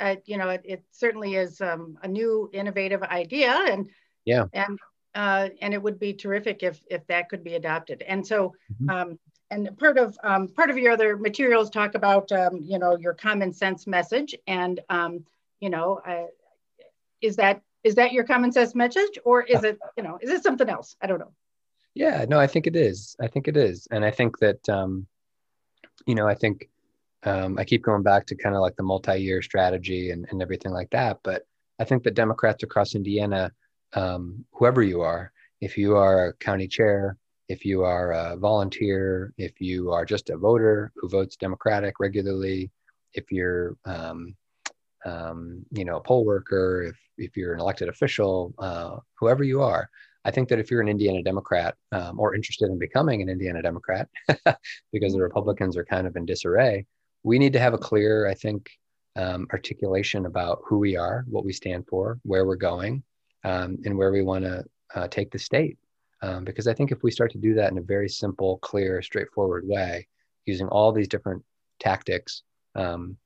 [0.00, 3.88] Uh, you know, it, it certainly is um, a new, innovative idea, and
[4.24, 4.78] yeah, and
[5.14, 8.02] uh, and it would be terrific if if that could be adopted.
[8.02, 8.90] And so, mm-hmm.
[8.90, 9.18] um,
[9.50, 13.14] and part of um, part of your other materials talk about um, you know your
[13.14, 15.24] common sense message, and um,
[15.60, 16.26] you know, uh,
[17.20, 20.42] is that is that your common sense message, or is it you know is it
[20.42, 20.96] something else?
[21.00, 21.32] I don't know.
[21.94, 23.16] Yeah, no, I think it is.
[23.20, 23.86] I think it is.
[23.90, 25.06] And I think that, um,
[26.06, 26.70] you know, I think
[27.24, 30.40] um, I keep going back to kind of like the multi year strategy and, and
[30.40, 31.18] everything like that.
[31.22, 31.46] But
[31.78, 33.52] I think that Democrats across Indiana,
[33.94, 37.16] um, whoever you are, if you are a county chair,
[37.48, 42.70] if you are a volunteer, if you are just a voter who votes Democratic regularly,
[43.14, 44.34] if you're, um,
[45.04, 49.60] um, you know, a poll worker, if, if you're an elected official, uh, whoever you
[49.62, 49.90] are,
[50.24, 53.60] I think that if you're an Indiana Democrat um, or interested in becoming an Indiana
[53.60, 54.08] Democrat,
[54.92, 56.86] because the Republicans are kind of in disarray,
[57.24, 58.70] we need to have a clear, I think,
[59.16, 63.02] um, articulation about who we are, what we stand for, where we're going,
[63.44, 65.78] um, and where we want to uh, take the state.
[66.22, 69.02] Um, because I think if we start to do that in a very simple, clear,
[69.02, 70.06] straightforward way,
[70.46, 71.42] using all these different
[71.80, 72.42] tactics
[72.74, 73.16] um,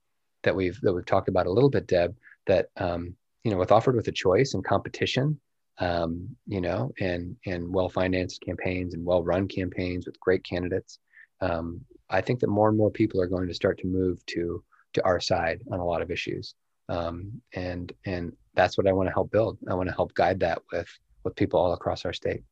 [0.42, 3.14] that we've that we've talked about a little bit, Deb, that um,
[3.44, 5.38] you know, with offered with a choice and competition,
[5.78, 10.98] um, you know, and and well-financed campaigns and well-run campaigns with great candidates.
[11.40, 14.64] Um, I think that more and more people are going to start to move to
[14.94, 16.54] to our side on a lot of issues,
[16.88, 19.58] um, and and that's what I want to help build.
[19.68, 20.88] I want to help guide that with
[21.24, 22.42] with people all across our state.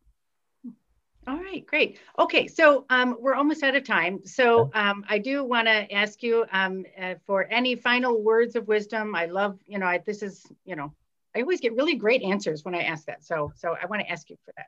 [1.26, 2.00] All right, great.
[2.18, 4.20] Okay, so um, we're almost out of time.
[4.26, 8.68] So um, I do want to ask you um, uh, for any final words of
[8.68, 9.14] wisdom.
[9.14, 10.92] I love, you know, I, this is, you know,
[11.34, 13.24] I always get really great answers when I ask that.
[13.24, 14.66] So, so I want to ask you for that.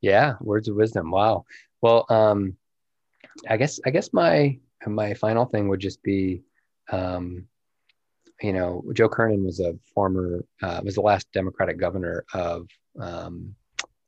[0.00, 1.10] Yeah, words of wisdom.
[1.10, 1.46] Wow.
[1.80, 2.56] Well, um,
[3.48, 6.42] I guess I guess my my final thing would just be,
[6.90, 7.48] um,
[8.42, 12.66] you know, Joe Kernan was a former uh, was the last Democratic governor of
[12.98, 13.54] um,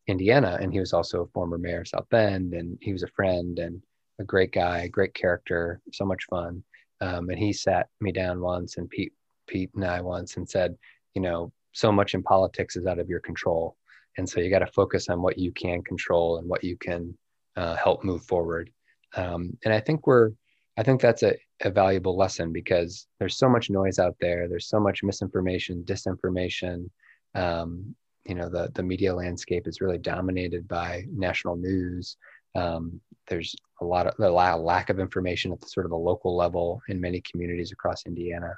[0.07, 3.09] Indiana, and he was also a former mayor of South Bend, and he was a
[3.09, 3.83] friend and
[4.19, 6.63] a great guy, great character, so much fun.
[7.01, 9.13] Um, and he sat me down once, and Pete,
[9.47, 10.77] Pete and I once, and said,
[11.15, 13.77] you know, so much in politics is out of your control,
[14.17, 17.17] and so you got to focus on what you can control and what you can
[17.57, 18.71] uh, help move forward.
[19.17, 20.33] Um, and I think we're,
[20.77, 24.49] I think that's a, a valuable lesson because there's so much noise out there.
[24.49, 26.91] There's so much misinformation, disinformation.
[27.35, 27.95] Um,
[28.25, 32.17] you know, the the media landscape is really dominated by national news.
[32.55, 36.37] Um, there's a lot of a lack of information at the sort of the local
[36.37, 38.55] level in many communities across Indiana.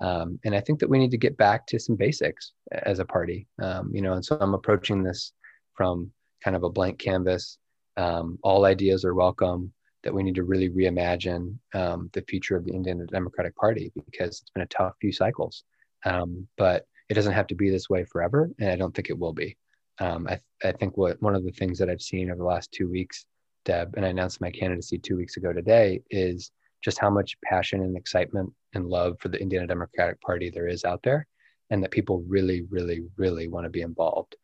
[0.00, 3.04] Um, and I think that we need to get back to some basics as a
[3.04, 4.14] party, um, you know.
[4.14, 5.32] And so I'm approaching this
[5.74, 6.10] from
[6.42, 7.58] kind of a blank canvas.
[7.96, 9.72] Um, all ideas are welcome.
[10.02, 14.40] That we need to really reimagine um, the future of the Indiana Democratic Party because
[14.40, 15.64] it's been a tough few cycles.
[16.04, 19.18] Um, but it doesn't have to be this way forever, and I don't think it
[19.18, 19.56] will be.
[19.98, 22.72] Um, I, I think what one of the things that I've seen over the last
[22.72, 23.26] two weeks
[23.64, 26.50] Deb, and I announced my candidacy two weeks ago today, is
[26.82, 30.84] just how much passion and excitement and love for the Indiana Democratic Party there is
[30.84, 31.26] out there,
[31.70, 34.36] and that people really, really, really want to be involved.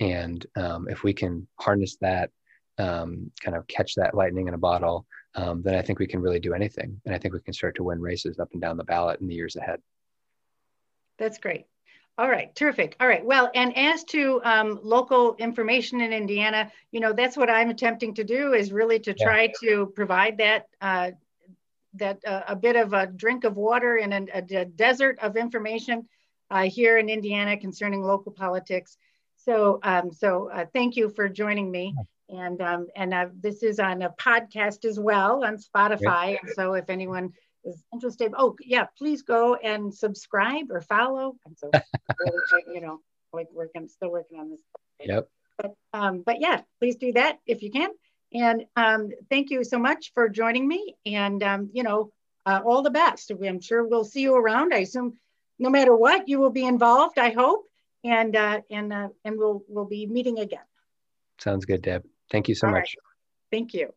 [0.00, 2.30] And um, if we can harness that,
[2.78, 6.20] um, kind of catch that lightning in a bottle, um, then I think we can
[6.20, 7.00] really do anything.
[7.04, 9.28] And I think we can start to win races up and down the ballot in
[9.28, 9.80] the years ahead.
[11.18, 11.66] That's great.
[12.16, 12.96] All right, terrific.
[13.00, 17.50] All right, well, and as to um, local information in Indiana, you know, that's what
[17.50, 19.52] I'm attempting to do is really to try yeah.
[19.62, 21.10] to provide that uh,
[21.94, 26.08] that uh, a bit of a drink of water in a, a desert of information
[26.50, 28.96] uh, here in Indiana concerning local politics.
[29.36, 31.94] So, um, so uh, thank you for joining me.
[32.28, 36.38] And um, and uh, this is on a podcast as well on Spotify.
[36.40, 37.32] And so, if anyone
[37.64, 41.36] is interested, oh yeah, please go and subscribe or follow.
[41.46, 41.70] I'm so
[42.72, 43.00] you know,
[43.32, 44.60] like working, still working on this.
[45.00, 45.28] Yep.
[45.58, 47.90] But um, but yeah, please do that if you can.
[48.32, 50.96] And um, thank you so much for joining me.
[51.06, 52.10] And um, you know,
[52.46, 53.30] uh, all the best.
[53.30, 54.74] I'm sure we'll see you around.
[54.74, 55.18] I assume
[55.58, 57.18] no matter what, you will be involved.
[57.18, 57.66] I hope.
[58.02, 60.64] And uh, and uh, and we'll we'll be meeting again.
[61.38, 62.04] Sounds good, Deb.
[62.30, 62.80] Thank you so all much.
[62.80, 62.94] Right.
[63.50, 63.92] Thank you.